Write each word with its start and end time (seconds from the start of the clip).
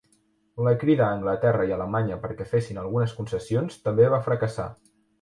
La 0.67 0.71
crida 0.83 1.05
a 1.07 1.17
Anglaterra 1.17 1.69
i 1.69 1.75
Alemanya 1.77 2.19
perquè 2.25 2.49
fessin 2.57 2.83
algunes 2.87 3.17
concessions 3.21 3.81
també 3.89 4.13
va 4.17 4.25
fracassar. 4.33 4.71